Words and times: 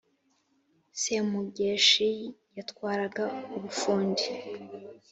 Semugeshi 1.01 2.09
yatwaraga 2.57 3.25
Ubufundu. 3.55 4.23